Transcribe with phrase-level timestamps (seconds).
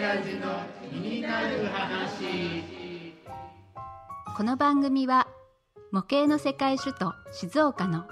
[0.00, 3.12] 親父の気になる話
[4.34, 5.28] この番組は
[5.92, 8.04] 模型の世界首都静岡の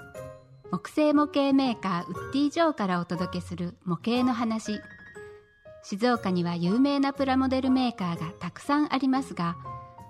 [0.69, 4.79] 木製模型メーカーウッディ・ジョーからお届けする模型の話。
[5.81, 9.57] 静岡には有名なプラモデルメーカーがたくさんありますが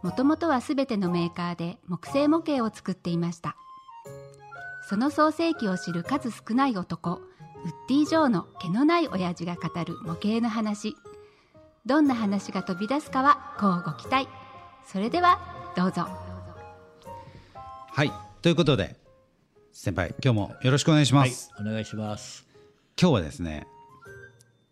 [0.04, 3.56] もともとは全てのメーカーで木製模型を作っていました。
[4.90, 7.22] その創世記を知る数少ない男ウッ
[7.88, 10.98] ディ・ジョーの毛のない親父が語る模型の話。
[11.86, 14.28] どんな話が飛び出すかはこうご期待。
[14.86, 15.40] それでは
[15.76, 16.08] どうぞ。
[17.92, 18.12] はい。
[18.42, 18.96] ということで
[19.72, 22.46] 先輩今日もよろしくお願いしまはいす、、お願いします。
[23.00, 23.68] 今日はですね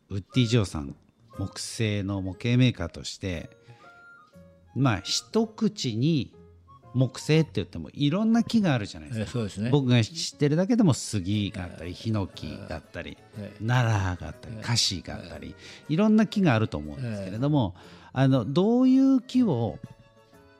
[0.09, 0.95] ウッディ・ジョーさん
[1.37, 3.49] 木製の模型メーカーとして
[4.75, 6.33] まあ一口に
[6.97, 9.25] 木製って言ってもいろんな木があるじゃないですか。
[9.25, 9.69] えーそうですね。
[9.69, 15.55] 僕が知ってるだけでも杉があったりヒノキがあったりえ奈良があったりカシがあったり
[15.89, 17.75] いろんな木があると思うんですけれども
[18.13, 19.77] あのどういう木を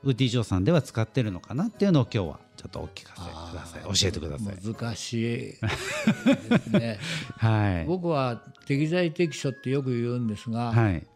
[0.04, 3.82] ウッディ・ジョーさんでは使ってるのかなっていうのを今日はちょっとお聞かせください。
[3.82, 4.74] 教えてください。
[4.74, 6.98] 難しいですね。
[7.38, 11.06] はい、僕は適材適所ってよく言うんですが、はい。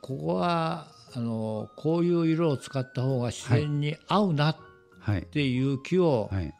[0.00, 4.56] ここはあのこういう色を使った方が自然に合うなっ
[5.00, 6.52] はいていう木をはい。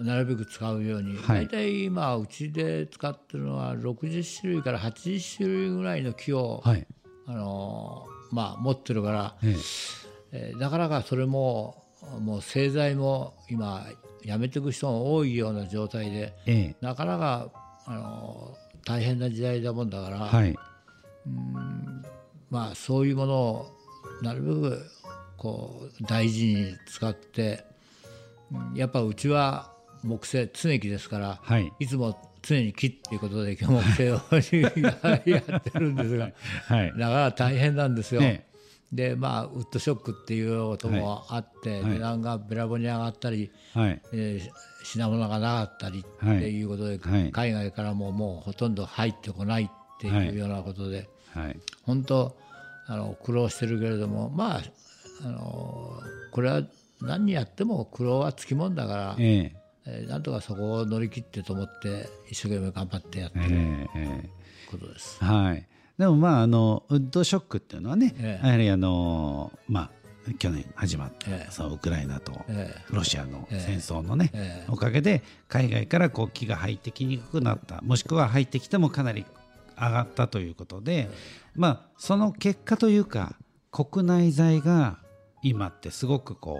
[0.00, 1.46] なるべく使うように、はい。
[1.46, 6.86] 大体今うちで使ってるのは60種類から80種類ぐらいの木を、はい。
[7.26, 9.56] あのまあ、持ってるから、え
[10.32, 10.52] え。
[10.54, 11.82] ーなかなかそれも
[12.20, 13.86] もう製材も今
[14.22, 16.76] やめていく人が多いような状態でええ。
[16.80, 17.50] なかなか
[17.86, 20.56] あの大変な時代だもんだから、えはい。
[22.50, 23.77] まあ、そういうものを
[24.22, 24.82] なるべく
[25.36, 27.64] こう大事に使って
[28.52, 29.72] うんやっぱうちは
[30.02, 31.72] 木製常木ですから、はい。
[31.80, 34.20] いつも常に木っていうことで木製を
[35.26, 36.30] やってるんですが
[36.68, 36.92] はい。
[36.96, 38.22] だから大変なんですよ。
[38.22, 38.46] え
[38.92, 41.92] でまあウッドショックっていうこともあって、はい。
[41.94, 44.00] 値段がべらぼうに上がったり、はい。
[44.12, 44.50] えー
[44.84, 46.36] 品物がなかったりってはい。
[46.44, 47.30] いうことで、はい。
[47.32, 49.70] 海外からももうほとんど入ってこないっ
[50.00, 51.60] ていうようなことで、はい。
[51.82, 52.34] 本当
[52.88, 54.62] あの苦労してるけれどもまあ
[55.24, 56.00] あの
[56.32, 56.62] これは
[57.00, 59.56] 何やっても苦労はつきもんだから、ええ。
[59.86, 64.30] えーなんとかそこを乗り切ってと思って一生懸命頑張ってやってるえええ
[64.70, 65.18] ことです。
[65.22, 65.66] えはい。
[65.96, 68.46] でもまああのウッドショックっていうのはね、ええ。
[68.46, 69.90] やはりあのまあ
[70.38, 71.50] 去年始まった、ええ。
[71.50, 73.60] そのウクライナとえロシアのええ。
[73.60, 74.70] 戦争のね、ええ。
[74.70, 79.24] おかげで海外からこう木が入ってきにくくなったもしくは入ってきてもかなり
[79.80, 81.08] 上がったということで、
[81.54, 83.36] まあその結果というか
[83.70, 84.98] 国内材が
[85.42, 86.58] 今ってすごくこ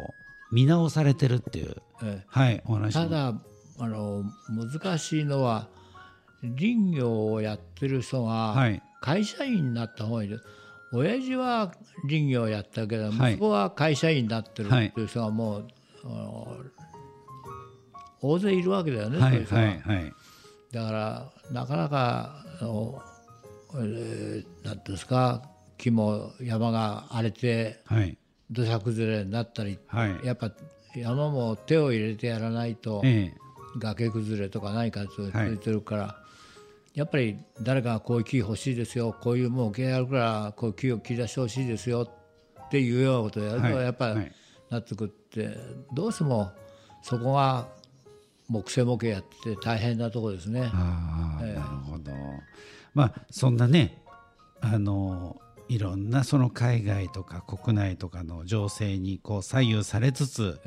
[0.50, 2.96] う見直されてるっていう、えはい、お話。
[2.96, 3.34] もただ
[3.80, 5.68] あの難しいのは
[6.42, 8.82] 林業をやってる人がはい。
[9.00, 10.44] 会社員になった方がいいです。
[10.92, 11.72] 親父は
[12.08, 13.32] 林業をやったけどはい。
[13.34, 15.68] 息子は会社員になってるはいっていう人がもう、
[16.04, 16.56] あの
[18.20, 19.60] 大勢いるわけだよね、はいそういう人が。
[19.60, 20.12] はいはい
[20.72, 23.02] だからなかなかあの、
[23.74, 25.42] えーですか
[25.78, 28.18] 木も山が荒れてはい。
[28.50, 30.26] 土砂崩れになったり、はい。
[30.26, 30.50] やっぱ
[30.96, 33.32] 山も手を入れてやらないと、え
[33.78, 35.58] 崖崩れとか何か続い。
[35.58, 36.16] てるから、
[36.94, 42.08] やっぱり誰かがこういう木欲しいですよこういうもう木あるからこういう木を切り出してほしいですよ
[42.60, 43.84] っていうようなことをやると、はい。
[43.84, 44.32] やっぱりはい。
[44.70, 45.56] 納得って
[45.92, 46.50] どうしても
[47.02, 47.68] そこが
[48.48, 50.70] 木製模型やってて大変なところですね。
[50.72, 52.12] ああ、なるほど。
[52.94, 54.02] まあそんなね
[54.60, 60.60] あのいろんなその海外とか国内とかの情勢にこう左右されつつ、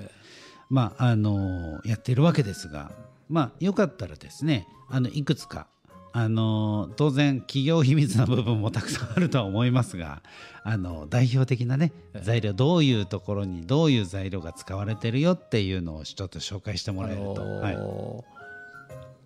[0.70, 2.92] まああのやっているわけですが
[3.28, 5.68] まあよかったらですねあのいくつか
[6.14, 10.22] あの当然企業秘密な部分もたくさんあるとは思いますが
[10.64, 17.76] あの代表的なね材料どういうところにどういう材料が使われてるよっていうのをちょっと紹介してもらえると、あのはい。
[17.76, 18.24] ー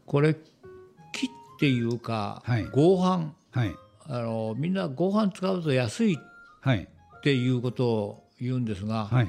[0.06, 0.40] これ木
[1.26, 1.30] っ
[1.60, 2.66] ていうか、はい。
[2.66, 2.96] 合
[3.52, 3.60] 板。
[3.60, 3.76] はい。
[4.08, 6.20] あのみんな合板使うと安い
[6.62, 9.28] はいっていうことを言うんですが、はい。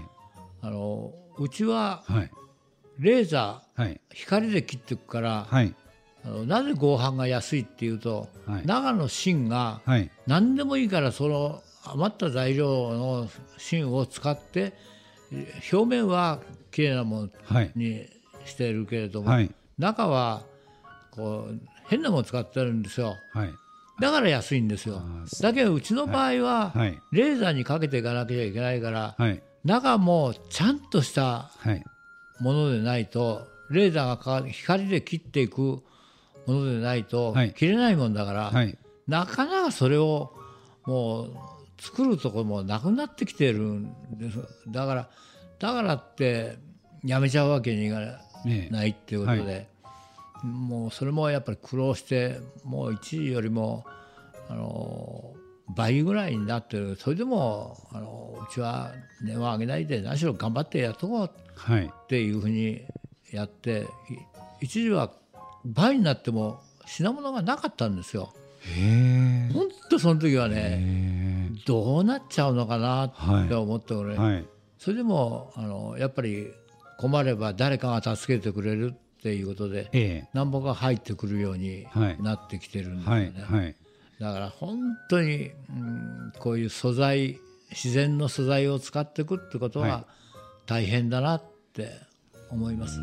[0.60, 2.30] あのうちははい。
[2.98, 3.94] レーザはい。
[3.94, 5.74] ー光で切っていくから、はい
[6.46, 8.66] なぜ合板が安いっていうと、はい。
[8.66, 10.10] 中の芯がはい。
[10.26, 13.28] 何でもいいからその余った材料の
[13.58, 14.74] 芯を使って
[15.32, 16.40] え表面は
[16.72, 18.06] 綺麗なものはいに
[18.44, 19.50] してるけれども、はい。
[19.78, 20.42] 中は
[21.10, 23.16] こう変なもの使ってるんですよ。
[23.32, 23.54] はい。
[24.00, 25.00] だから安いんですよ。
[25.40, 27.00] だけどうちの場合は、はい。
[27.12, 29.42] レーザーにかけていかなきゃいけないから、はい。
[29.64, 31.84] 中もちゃんとしたはい。
[32.40, 35.82] ものでないとレーザーが光で切っていく
[36.46, 37.52] ものでないとはい。
[37.52, 38.76] 切れないもんだから、はい。
[39.06, 40.32] なかなかそれを
[40.84, 41.36] もう
[41.78, 44.38] 作るところもなくなってきてるんです。
[44.68, 45.08] だから
[45.58, 46.58] だからって
[47.04, 48.00] やめちゃうわけにいか
[48.70, 49.68] ないっていうことで、
[50.44, 53.84] えもうそれもやっぱり苦労してもう一時よりも
[54.48, 55.34] あの
[55.74, 56.96] 倍ぐらいになってる。
[56.96, 58.92] それでもあのうちは
[59.22, 61.86] 値を上げないで何しろ頑張ってやっとこうはい。
[61.86, 62.82] っていうふうに
[63.32, 63.86] やって
[64.60, 65.10] い一時は
[65.66, 68.32] 倍になっても品物がなかったんですよ。
[68.62, 74.44] へ本当その時はねえどうなっちゃうのかなって思って俺、はい。
[74.78, 76.48] それでもあのやっぱり
[76.98, 82.22] 困れば誰かが助けてくれるっていうことでえなんぼが入ってくるようにはい。
[82.22, 83.38] なってきてるんですはよね。
[83.38, 83.42] い。
[83.42, 83.76] はい。
[84.20, 84.78] だから本
[85.10, 87.38] 当に、うん、こういう素材
[87.70, 89.90] 自然の素材を使っていくってことはい。
[89.90, 90.04] は
[90.66, 91.42] 大変だなっ
[91.74, 91.90] て
[92.50, 92.98] 思います。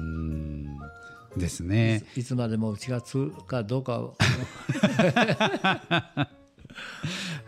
[1.35, 2.03] うんですね。
[2.15, 4.15] いつまでもうちが継ぐかどうかを。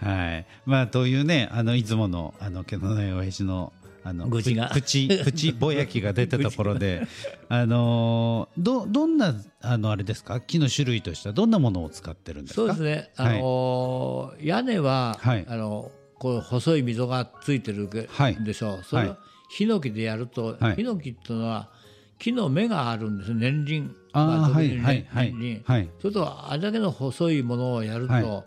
[0.02, 0.46] はい。
[0.66, 3.74] まあというねあのいつものあの毛のない親父の
[4.04, 4.70] あの愚痴が。
[4.70, 7.02] プチプチぼやきが出たところで
[7.50, 10.40] あのどどんなあのあれですか？
[10.42, 12.62] 木の種類としてはどんなものを使ってるんですか？
[12.62, 15.46] そうですね、あのー屋根は、はい。
[15.48, 18.54] あのこう細い溝がついてるではい。
[18.54, 19.18] しょう、それはは
[19.50, 20.76] ヒノキでやると、はい。
[20.76, 21.70] ヒノキっていうのは
[22.18, 25.62] 木の芽があるんです年輪あはいはい年輪。
[25.66, 25.90] はい。
[26.00, 28.44] それとあれだけの細いものをやると、はい。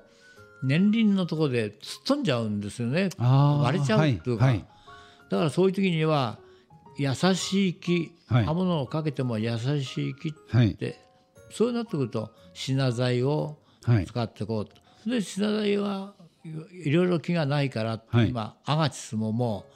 [0.62, 3.10] 年輪のところで突っ飛んじゃうんですよね。
[3.18, 4.66] 割れちゃうっていうか、はいはい。
[5.30, 6.38] だからそういう時には
[6.96, 8.44] 優しい木、はい。
[8.44, 10.74] 刃物をかけても優しい木はい。
[10.74, 10.98] で
[11.50, 14.06] そうなってくると品材をはい。
[14.06, 14.72] 使っていこうと、
[15.08, 19.66] で品材はいいろいろ木がないから今アガチスもも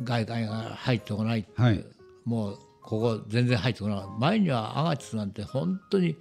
[0.00, 1.84] う外界が入ってこないって、はい。
[2.24, 2.58] もう
[2.88, 6.16] ここ全然入ってこない前にはアガチスなんて本当に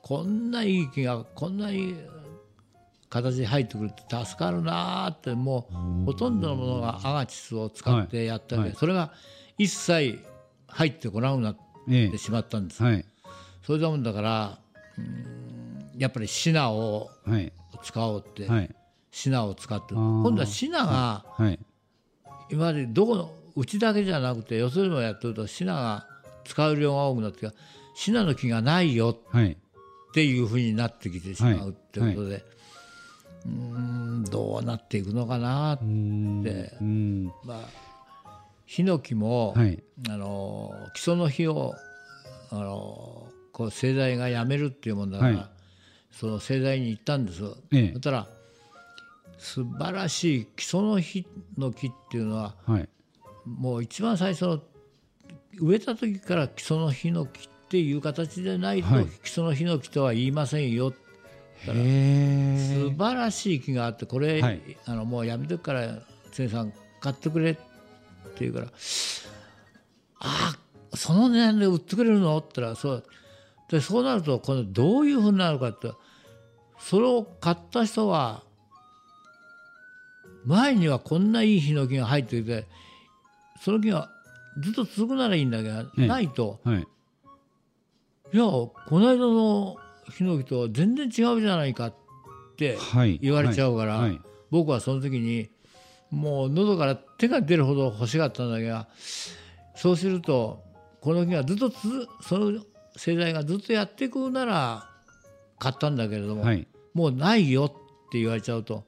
[0.00, 1.96] こんないい木がこんないい
[3.10, 5.68] 形で入ってくるって助かるなーっても
[6.04, 8.78] うほとんどのものがアガチスを使ってやったわけで、はい。
[8.78, 9.12] それが
[9.58, 10.20] 一切
[10.68, 11.56] 入ってこなくなっ
[11.90, 13.04] えてしまったんです、えはい
[13.66, 14.58] それだもんだから
[14.96, 17.52] うんやっぱりシナをはい。
[17.82, 18.72] 使おうって、はい。
[19.10, 19.94] シナを使って。
[19.94, 21.58] 今度はシナがはい。
[22.50, 26.06] 今までどこのうちだけじゃなくてよそでもやってるとシナが
[26.44, 27.56] 使う量が多くなってきて
[27.94, 29.52] シナの木がないよはい。
[29.52, 29.56] っ
[30.14, 32.44] ていうふうになってきてしまうってことで、
[33.46, 36.42] うーんどうなっていくのかなうーん。
[36.44, 37.32] でうん。
[37.44, 37.84] まあ
[38.64, 39.82] ヒノキも、はい。
[40.08, 41.74] あの基礎の日を
[42.50, 45.46] あのこう製材がやめるっていうもんだから、はい。
[46.12, 47.42] その製材に行ったんです。
[47.72, 47.92] ええ。
[47.94, 48.28] そしたら
[49.38, 51.26] 素晴らしい基礎の日
[51.58, 52.88] の木っていうのははい
[53.44, 54.62] もう一番最初の
[55.60, 59.06] 植えた時から基礎のヒノキっていう形でないと、はい。
[59.22, 60.92] 基礎のヒノキとは言いませんよ。
[61.66, 62.90] へえ。
[62.90, 64.60] 素晴らしい木があってこれ、はい。
[64.86, 65.98] あのもうやめてくから
[66.32, 67.60] 常さん買ってくれって
[68.40, 70.56] 言うからあ
[70.90, 72.36] あその値段で売ってくれるの？
[72.38, 73.04] って言ったらそう。
[73.70, 75.90] でそうなるとこのどういうふうになるかって
[76.78, 78.42] それを買った人は
[80.44, 82.66] 前にはこんないいヒノキが入っていて
[83.64, 84.10] その木が
[84.58, 86.06] ずっと続くならいいんだけど、ええ。
[86.06, 86.60] ないと。
[86.64, 86.80] はい。
[86.80, 89.76] いやこの間の
[90.10, 91.94] ヒノキとは全然違うじゃないかっ
[92.58, 93.18] てはい。
[93.22, 94.20] 言われちゃうから、はい。
[94.50, 95.48] 僕はその時に
[96.10, 98.84] もう喉から手が出るほど欲しかったんだけど
[99.74, 100.62] そうすると
[101.00, 102.60] この木がずっとつづその
[102.96, 104.90] 製材がずっとやっていくなら
[105.58, 106.68] 買ったんだけれども、はい。
[106.92, 107.68] もうないよっ
[108.12, 108.84] て言われちゃうと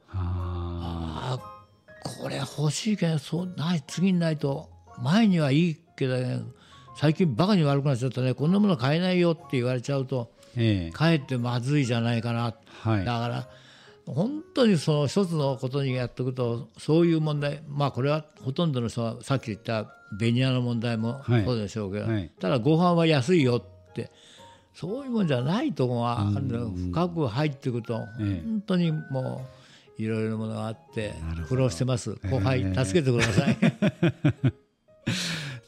[2.21, 4.69] これ欲しいけどそうない次にないと
[5.01, 6.15] 前にはいいけど、
[6.95, 10.91] 最近バカに悪くなっちゃったねこんなもの買えないよって言われちゃうとーええ。
[10.91, 12.55] かえってまずいじゃないかな。
[12.81, 13.05] はい。
[13.05, 13.47] だから
[14.07, 21.45] 本当にその一つのことにやっていくとそういう問題まあこれはほとんどの人はさっき言ったベニヤの問題もはい。
[21.45, 22.31] そうでしょうけど、はい。
[22.39, 24.09] ただご飯は安いよって
[24.73, 28.43] そういうもんじゃないところがあるんだよ深く入っていくとええ。
[28.45, 29.56] 本当にもう
[29.97, 31.13] いろいろなものがあって
[31.47, 32.17] 苦労してます。
[32.29, 33.57] 後輩ええ助けてください。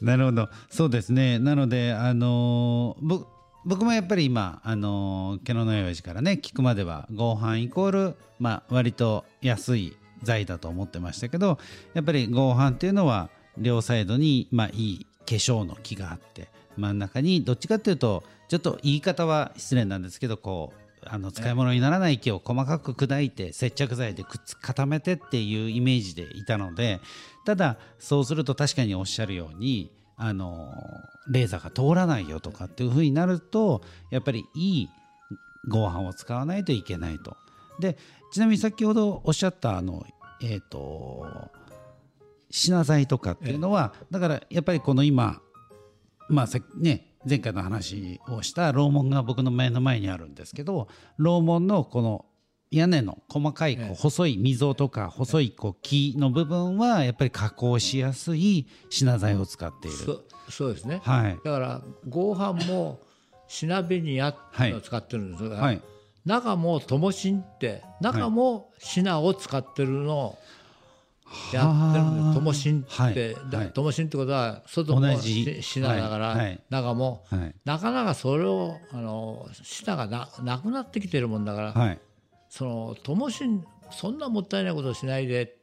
[0.00, 0.48] なるほど。
[0.70, 1.38] そうですね。
[1.38, 3.26] なのであのー僕
[3.66, 11.58] 僕もやっぱり今あのー毛のない親父からね聞くまでは合板イコールまあ割と安い材だと思ってましたけど
[11.92, 27.00] やっぱり合板っていうのは両サイドにまあいい化粧の木があって真ん中にどっちかっていうとちょっと言い方は失礼なんですけどこうあの使い物にならない木を細かく砕いて接着剤でくっつ固めてっていうイメージでいたので
[27.44, 30.74] ただそうすると確かにおっしゃるようにあの
[31.30, 34.88] レーザーが通らないよとかっていうふうになるとやっぱりいい
[35.68, 37.36] 合板を使わないといけないと。
[37.78, 37.96] で
[38.32, 40.04] ちなみに先ほどおっしゃったあの
[40.42, 41.50] えっ、と
[42.50, 45.40] 品材とかっていうのは、だからやっぱりこの今
[46.28, 52.24] まあさね前回の話をした楼門が僕の目の前にあるんですけど楼門のこの
[52.70, 59.96] 屋根の細かいこうええ細い溝とか細いこう木の部分はやっぱり加工しやすい品材を使っている。
[59.96, 61.38] そそうですね、はい。
[61.44, 63.00] だから合板も
[63.48, 65.80] 品ベニヤっていうのを使ってるんですが、はい。
[66.24, 70.38] 中も灯芯って中も品を使ってるのを
[71.52, 72.34] やってるんです、はあ。
[72.34, 73.36] 灯芯って、はい。
[73.50, 73.72] だはい。
[73.72, 76.36] 灯芯ってことは外もし品だから、
[76.70, 77.54] 中も、はい。
[77.64, 82.00] なかなかそれをあの品がななくなってきてるもんだから、はい。
[82.48, 85.56] その灯芯そんなもったいないことしないで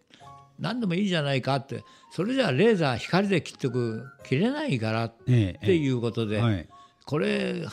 [0.59, 6.67] 何でもいいじゃないかってそれじゃあレーザー光で切ってく切れないからっええていうことで、はい。
[7.05, 7.71] これは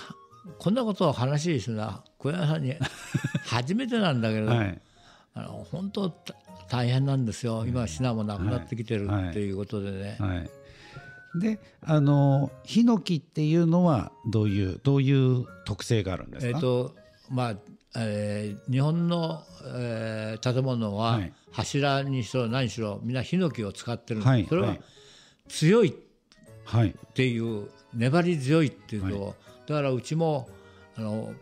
[0.59, 2.75] こんなことを話するのは小山さんに
[3.47, 4.81] 初めてなんだけど、はい。
[5.35, 6.35] あの本当た
[6.69, 7.65] 大変なんですよ。
[7.67, 9.31] 今品もなくなってきてるはい。
[9.31, 10.51] っていうことでね、はい。
[11.41, 16.95] であのヒノキっていうのはどういうどういう特性があるんですか、えっ、と
[17.29, 17.55] まあ
[17.97, 21.33] えー日本の、えー建物ははい。
[21.53, 24.47] 柱にしろ何しろみんなヒノキを使ってるんです、はい。
[24.49, 24.81] それははい
[25.49, 25.89] 強い。
[25.89, 25.95] っ
[26.65, 29.35] はいていう粘り強いっていうと、
[29.67, 30.49] だからうちも
[30.97, 31.33] あの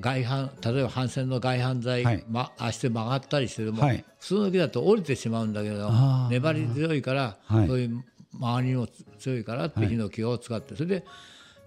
[0.00, 2.24] 外反例えば反線の外反材、はい。
[2.28, 4.04] ま、足で曲がったりしても、はい。
[4.18, 5.90] 普通の木だと折れてしまうんだけど
[6.30, 7.68] 粘り強いから、はい。
[7.68, 11.04] そういう周りにも強いからってヒノキを使って、それで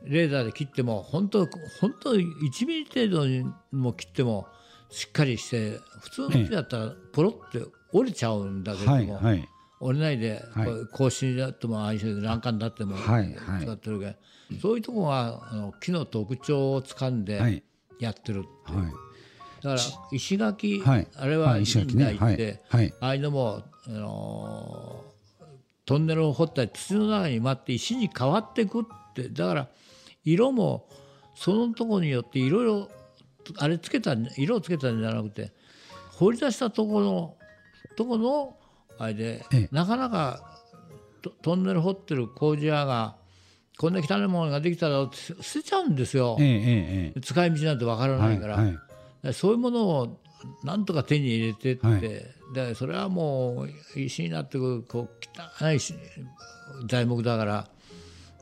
[0.04, 1.48] レーザーで切っても本当
[1.80, 4.48] 本当1ミリ程度にも切っても
[4.90, 7.62] しっかりして普通の木だったらポロって
[7.94, 9.50] 折れちゃうんだけれども、はいはい
[9.80, 10.66] 折れないで、はい。
[10.66, 14.06] こう格子だっても相性で欄干だっても使ってるけ。
[14.56, 17.64] ど、そういうところがあの木の特徴をつかんではい。
[18.00, 18.86] やってる、はい。
[19.64, 19.78] だから
[20.12, 21.08] 石垣、はい。
[21.16, 22.16] あれは石垣ね。
[22.20, 22.84] 代って、はい。
[22.84, 22.94] はい。
[23.00, 25.18] ああいうのも、あのー
[25.88, 28.84] トンネルを掘ったり土の中に埋まって石に変わっていくっ
[29.16, 29.30] て。
[29.30, 29.68] だから
[30.26, 30.90] 色も
[31.34, 32.90] そのところによっていろいろ
[33.58, 35.54] あれつけたん色をつけたんじゃなくて
[36.12, 37.36] 掘り出したところの
[37.96, 38.58] とこの
[39.00, 39.70] あれで、ええ。
[39.72, 40.60] なかなか
[41.22, 43.16] トトンネル掘ってる工事屋が
[43.78, 46.38] こんな汚いものができたら捨てちゃうんですよ。
[46.40, 48.56] え使い道なんてわからええないから。
[48.58, 48.78] はいはい。
[49.24, 50.22] でそういうものを
[50.64, 52.02] なんとか手に入れてって、はい。
[52.54, 53.64] でそれはも
[53.96, 55.94] う石になってくるこう汚いし
[56.88, 57.68] 材木だから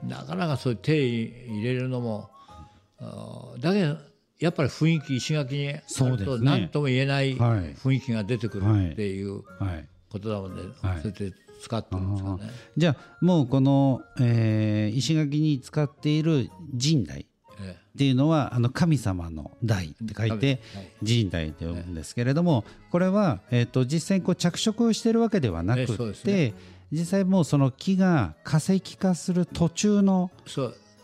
[0.04, 2.30] なかなかそういう手入れるのも
[3.60, 3.98] だけど
[4.40, 5.74] やっぱり雰囲気石垣にあ
[6.10, 7.74] ると何とも言えないはい。
[7.74, 9.42] 雰囲気が出てくるっていうはい。
[9.42, 10.72] ことだもんで、はい。
[10.72, 12.40] そうやって使ってるんですかね。
[12.78, 17.26] じゃあもうこの、えー石垣に使っている神代
[17.60, 26.54] えっていうのはあの神様の代って書いてはい神代って呼ぶんですけれどもこれは、えー、と実際にこう着色をしてるわけではなくて、
[26.92, 30.32] 実際もうその木が化石化する途中の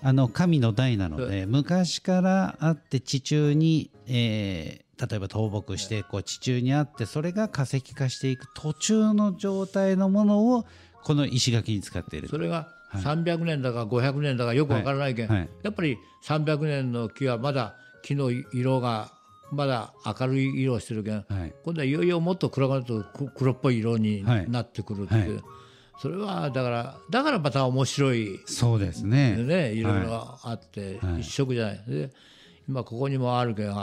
[0.04, 10.66] あの神の代なので昔からあって地中に、えー例えば倒木してこう地中にあってそれが化石化していく途中の状態のものを
[11.04, 12.28] この石垣に使っている。
[12.28, 15.40] それが300年だか500年だかよくわからないけん、はい。
[15.40, 19.12] はいやっぱり300年の木はまだ木の色が
[19.52, 21.54] まだ明るい色をしてるけん、はい。
[21.64, 25.30] 今度はいよいよもっと暗くなるとく黒っぽい色にはいなってくるって、はい。
[26.00, 29.36] それはだからだからまた面白いそうですね。
[29.38, 30.04] ねいろい。
[30.04, 31.22] ろあって、はい。
[31.22, 31.84] 一色じゃない。
[31.88, 32.12] で
[32.70, 33.74] 今ここにもあるけん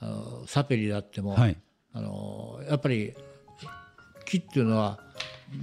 [0.00, 1.56] あのサペリだっても、はい。
[1.92, 3.14] あのやっぱり
[4.24, 5.00] 木っていうのは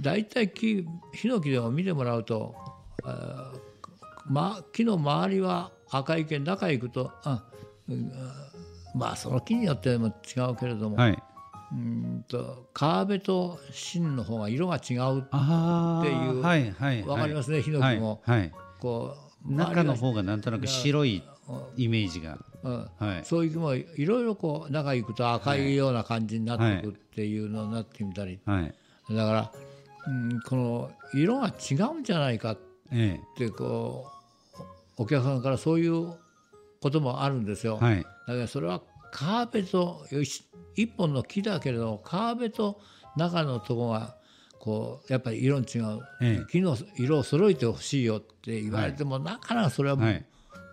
[0.02, 2.54] 大体木ヒノキでも見てもらうと、
[3.04, 3.60] あー
[4.30, 7.44] ま、木の周りは赤いけん中へ行くとあ、
[7.88, 8.12] うん
[8.94, 11.18] まあその木によっても違うけれども、はい。
[11.70, 18.22] うんと川辺と芯の方が色が違うあっていうはいはいわかりますねヒノキも。
[18.24, 18.52] はいはい。
[18.80, 19.16] こ
[19.46, 21.22] う中の周方がなんとなく白い
[21.76, 23.24] イメージがはい。
[23.24, 28.74] そういう木もいろいろこう中行くと赤いような感じになってくっていうのになってみたり、はい。
[29.10, 29.52] だから、
[30.06, 32.58] うん、この色が違うんじゃないかっ
[32.92, 34.06] えてこ
[34.98, 36.14] うお客さんからそういう
[36.80, 37.78] こともあるんですよ。
[37.82, 37.96] えはい。
[37.96, 42.80] だからそれは川辺とよし一本の木だけれども川辺と
[43.16, 44.16] 中のとこが
[44.58, 46.46] こうやっぱり色に違う、ええ。
[46.50, 50.24] 木の色を揃えてほしいよって言われても、なかなかそれははい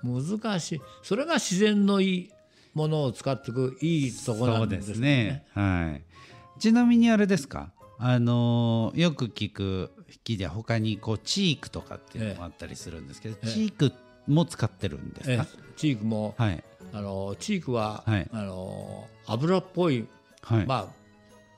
[0.06, 2.32] 難しい、それが自然のいい
[2.74, 5.46] ものを使っていくいいところそうんでなですすね。
[5.54, 6.60] はい。
[6.60, 7.72] ちなみにあれですか？
[7.98, 9.92] あのーよく聞く
[10.24, 13.94] 木で他にこうチークとかっていうのもあったりするんですけど、ええチーク
[14.28, 15.48] も使ってるんですえか。
[15.78, 20.08] チークも、はいあのチークは、はいあの油っぽい
[20.42, 20.88] はいまあ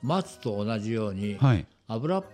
[0.02, 2.26] 松と同じようにはい油っ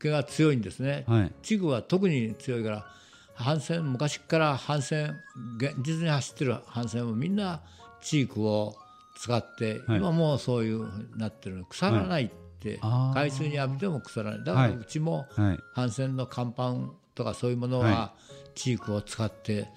[0.00, 1.04] 気が強いんですね。
[1.06, 2.86] はい地具は特に強いから
[3.36, 5.14] 帆船昔から帆船
[5.56, 7.60] 現実に走ってる帆船もみんな
[8.00, 8.76] チークを
[9.16, 9.98] 使って、はい。
[9.98, 10.86] 今もうそういう
[11.16, 13.20] なってる腐らないって、あー。
[13.20, 14.38] 海水に浴びても腐らない。
[14.44, 14.76] だからはい。
[14.76, 15.58] うちもはい。
[15.74, 16.74] 帆船の甲板
[17.14, 18.12] とかそういうものはは
[18.54, 19.68] チークを使って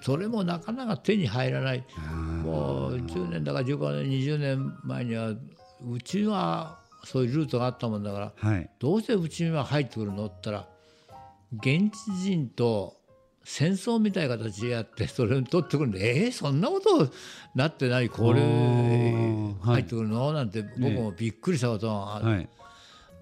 [0.00, 1.84] それもなかなか手に入らない。
[2.42, 8.70] もう10年だか15年20年前にはうちはそういうルートがあったもんだからはい。
[8.78, 10.26] どうしてうちには入ってくるの？
[10.26, 10.68] って言ったら
[11.52, 12.96] 現地人と
[13.44, 17.10] 戦争みたいな形でやってそれを取ってくるんでえー、そんなこと
[17.54, 20.32] なってないこれ入ってくるの？
[20.32, 22.48] なんて僕もびっくりしたことがあるはい。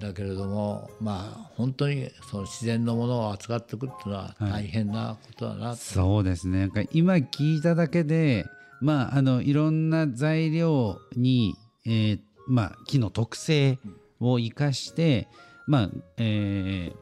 [0.01, 6.71] だけれどもまあ本当にその自然のものを扱っていくっていうのは大変なことだな、そうですね。
[6.91, 8.45] 今聞いただけで
[8.81, 11.55] まああのいろんな材料に、
[11.87, 13.79] えーまあ、木の特性
[14.19, 15.29] を生かして
[15.69, 16.93] まあえ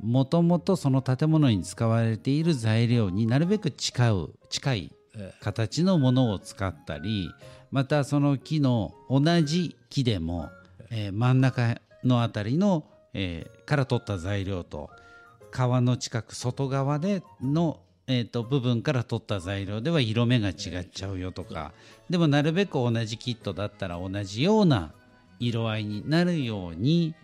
[0.00, 7.30] もともとその建物に使われている材料になるべく近う近いえ形のものを使ったり
[7.70, 10.50] またその木の同じ木でも、
[10.90, 12.84] えー真ん中のあたりの、
[13.14, 14.90] えーから取った材料と
[15.52, 21.72] 皮の近く外側での、えー、と部分から取った材料では色目が違っちゃうよとか
[22.08, 24.92] でもなるべく同じキットだったら同じような
[25.40, 27.14] 色合いになるように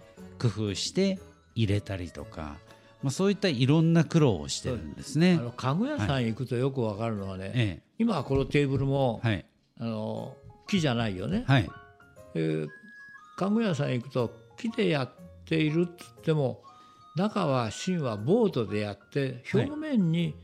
[0.40, 1.20] 工夫して
[1.54, 2.56] 入れたりとか、
[3.02, 5.38] まあ、そういったいろんな苦労をしてるんですね。
[5.40, 5.42] あ。
[5.44, 9.44] の家具屋さん行くとよくわかるのはね、え今はこのテーブルも、えはい。
[9.80, 10.36] あの
[10.68, 11.70] 木じゃないよね、はい。
[12.34, 12.68] えー
[13.34, 15.10] 家具屋さん行くと木でやっ
[15.46, 16.62] ているっつっても
[17.16, 19.64] 中は芯はボードでやってはい。
[19.64, 20.34] 表面に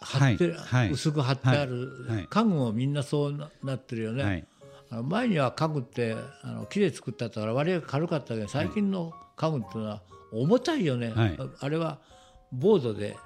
[0.00, 0.90] 貼って、はいはい。
[0.90, 2.16] 薄く貼ってある、はい。
[2.16, 2.26] はい。
[2.28, 4.46] 家具もみんなそうななってるよね、はい
[4.90, 11.38] 前には家具ってあの木で作ったから割合軽かったけど最近の家具っていうのは重たいよね、はい。
[11.60, 11.98] あれは
[12.52, 13.16] ボードで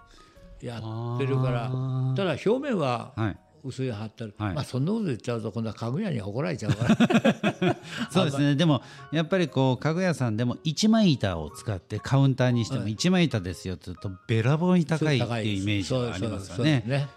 [0.60, 1.70] やってるから
[2.16, 3.36] ただ表面ははい。
[3.62, 4.54] 薄い貼ってある、はい。
[4.54, 6.96] まあそんなこと言っちゃうと今度は家具屋に怒られちゃうから。
[8.10, 8.54] そうですね。
[8.54, 16.84] でもやっぱりこう家具屋さんでも一枚板を使ってカウンターにしても一枚板ですよって言うとべらぼうに高いっていうイメージがありますよね。
[16.88, 17.08] だか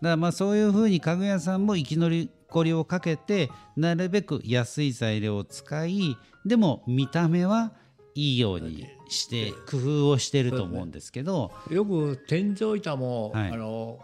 [0.00, 2.30] らまあそういうふうに家具屋さんも生き残り
[2.74, 7.72] をかけてなるべく安い材料を使いでも見た目は
[8.14, 11.50] いいようにして工夫をしてると思うんですけど。
[11.70, 13.50] よく天井板も、はい。
[13.52, 13.98] あの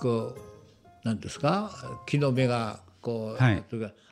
[0.00, 1.70] こうなんですか？
[2.06, 3.64] 木の芽がこう、はい。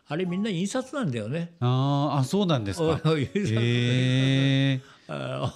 [0.09, 1.53] あれみんな印刷なんだよね。
[1.61, 3.01] あーあそうなんですか。
[3.07, 5.51] え あの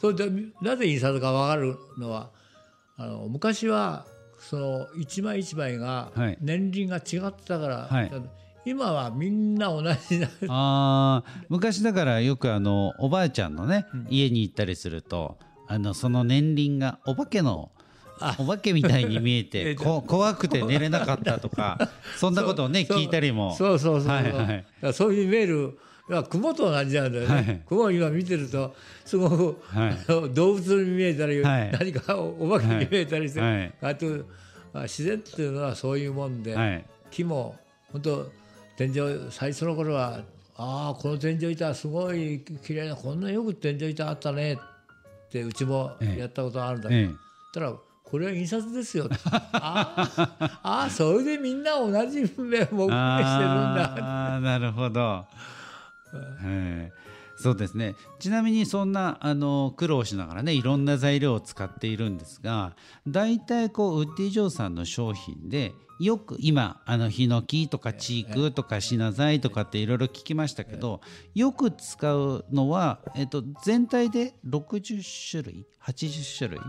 [0.00, 2.30] それでなぜ印刷か分かるのは
[2.96, 4.06] あの昔は
[4.38, 6.38] その一枚一枚がはい。
[6.40, 8.12] 年輪が違ってたから、はい。
[8.64, 17.70] 今はみんな同じなあー昔だからよくあのおばあちゃんのね、家に行ったりするとあのその年輪がお化けの
[18.38, 23.54] お化けみたいに見えて こ怖くて寝れなかったとか そんなことをね聞いたりも。
[23.54, 25.74] そうそうそうそう、はいはいそういうメールい
[26.08, 27.62] や雲と同じなんだよね、はい。
[27.68, 29.90] 雲今見てるとすごく、はい。
[30.08, 31.72] あの動物に見えたり、はい。
[31.72, 33.74] 何かお化けに見えたりして、はい。
[33.82, 34.06] あと
[34.74, 36.84] あ自然っていうのはそういうもんで、はい。
[37.10, 37.56] 木も
[37.92, 38.30] 本当
[38.76, 40.20] 天井最初の頃は
[40.56, 44.58] ああこの天井板はすごい綺麗なこんなよく天井板あったねっ
[45.30, 47.14] てうちもやったことあるんだけど、ええ。
[47.52, 47.72] たら
[48.04, 52.94] これは印刷ですよああああそれでみんな同じ目目してるんだ
[54.00, 55.26] ああなるほど、
[56.16, 56.92] はい
[57.40, 57.94] そうですね。
[58.18, 62.74] ちなみにそんなあの苦労しながらねいろんな材料を使っているんですが
[63.06, 71.00] 大体こうウッディ・ジョーさんの商品でよく今あのヒノキとかチークとかシナ材とかっていろいろ聞きましたけど
[71.36, 76.60] よく使うのは、えっと、全体で60種類80種類？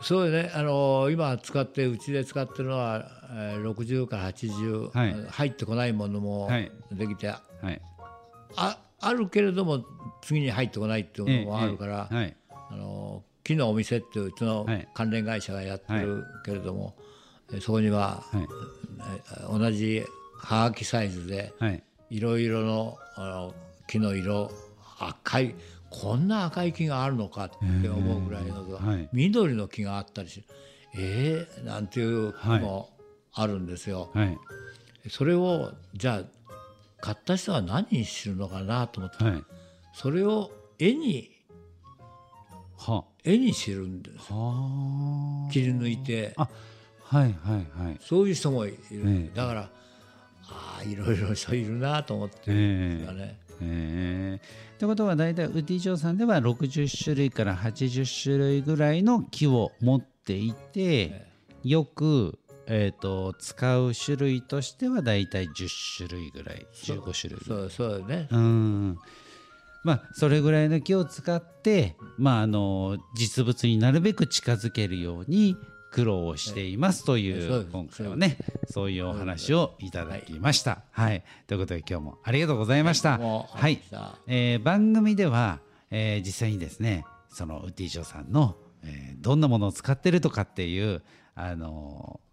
[0.00, 0.50] そうよね。
[0.54, 5.26] あの今使ってうちで使ってるのはえー60から80、はい。
[5.28, 6.70] 入ってこないものもはい。
[6.92, 7.80] できて、はい
[8.56, 9.84] ああるけれども
[10.22, 12.36] 次に入ってこないっていうのもあるから、ええはい。
[12.70, 16.94] あの木のお店っていううちのはい関連会社がやってるけれども、
[17.52, 18.48] えそこには、はい。
[19.52, 20.04] え同じ
[20.38, 21.82] はがきサイズではい。
[22.10, 23.54] いろいろのあの
[23.86, 24.50] 木の色
[24.98, 25.54] 赤い
[25.90, 29.08] こんな赤い木があるのかって思うぐらいの、はい。
[29.12, 30.46] 緑の木があったりして
[30.94, 32.90] えー、なんていう木も
[33.32, 34.10] あるんですよ。
[34.14, 34.38] はい。
[35.08, 36.24] それをじゃあ
[37.02, 39.44] 買った人は何にするのかなと思ってはい。
[39.92, 41.30] それを絵に
[42.78, 43.04] は。
[43.24, 46.32] 絵にしてるんですは切り抜いて。
[46.36, 46.48] あ
[47.02, 47.98] はいはいはい。
[48.00, 49.30] そういう人もいる、ええ。
[49.34, 49.68] だからあ
[50.48, 53.38] ああいろいろ人いるなと思ってるんですがね。
[53.60, 61.26] えー、ということは大体ウッディ城さんでは60種類から80種類ぐらいの木を持っていて、
[61.64, 68.28] よく、えー、と使う種類としては大体10種類ぐらい15種類ぐらいそうそうね。
[68.30, 68.98] うん。
[69.84, 75.56] まあそれぐらいの木を使って、まあ、あの実物になるべく近づけるように
[75.90, 78.38] 苦労をしていますという今回はね
[78.70, 80.82] そういうお話をいただきました。
[80.90, 83.18] はい、ということで今日もありがとうございました。
[83.18, 91.02] はいさあえー番組では、えー実際にですねそのウッディジョーさんの、えーどんなものを使ってるとかっていう、
[91.34, 92.31] あのー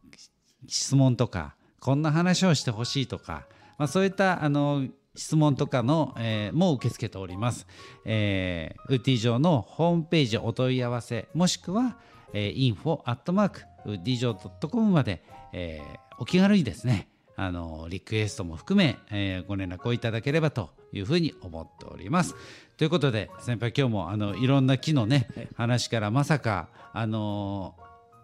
[0.67, 3.45] 質問とかこんな話をしてほしいとか、
[3.77, 7.67] まあ、そういった、あのー質問とかの、えーも受け付けております、
[8.05, 11.97] えーウッディジョーのホームページお問い合わせもしくは、
[12.31, 22.35] えー、info アットマークウッディジョー .com まで、えーお気軽にですねあのリクエストも含め、えーご連絡をいただければというふうに思っております。
[22.77, 27.75] ということで先輩今日もあのいろんな木のね、話からまさかあの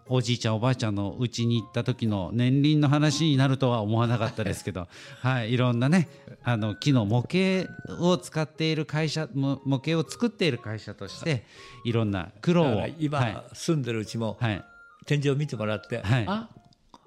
[0.08, 4.88] おじいちゃんおばあちゃんの家に行った時の年輪の話になるとは思わなかったですけど、
[5.20, 6.08] はい、いろんなね
[6.42, 11.44] あの木の模型を使っている会社も模型を作っている会社として
[11.84, 14.64] いろんな苦労を今、はい住んでるうちもはい
[15.06, 16.48] 天井を見てもらって、はいあ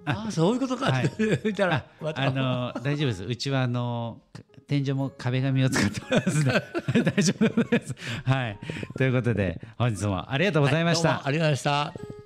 [0.05, 3.23] あそういうことかって言ったら、あの大丈夫です。
[3.23, 4.21] うちはあの
[4.67, 6.53] 天井も壁紙を使ってますね。
[7.03, 7.95] 大丈夫です。
[8.23, 8.59] はい。
[8.97, 11.09] ということで本日もありがとうございました。
[11.09, 12.18] どうもありがとうございました。